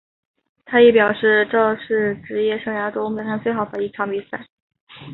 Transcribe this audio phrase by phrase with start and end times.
[0.65, 4.47] 他亦表示这是职业生涯中表现最好的一场比赛。